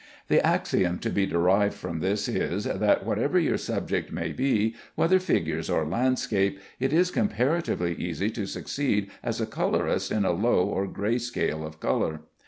The 0.29 0.43
axiom 0.43 0.97
to 1.01 1.11
be 1.11 1.27
derived 1.27 1.75
from 1.75 1.99
this 1.99 2.27
is, 2.27 2.63
that 2.63 3.05
whatever 3.05 3.37
your 3.37 3.59
subject 3.59 4.11
may 4.11 4.31
be, 4.31 4.73
whether 4.95 5.19
figures 5.19 5.69
or 5.69 5.85
landscape, 5.85 6.59
it 6.79 6.91
is 6.91 7.11
comparatively 7.11 7.93
easy 7.93 8.31
to 8.31 8.47
succeed 8.47 9.11
as 9.21 9.39
a 9.39 9.45
colorist 9.45 10.11
in 10.11 10.25
a 10.25 10.31
low 10.31 10.65
or 10.65 10.87
gray 10.87 11.19
scale 11.19 11.63
of 11.63 11.79
color. 11.79 12.21